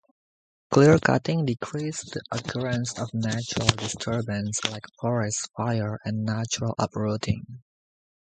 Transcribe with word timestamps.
Clearcutting 0.73 1.45
decreases 1.45 2.09
the 2.09 2.23
occurrence 2.31 2.97
of 2.97 3.13
natural 3.13 3.67
disturbances 3.67 4.59
like 4.71 4.87
forest 4.99 5.51
fires 5.55 5.99
and 6.03 6.25
natural 6.25 6.73
uprooting. 6.79 7.45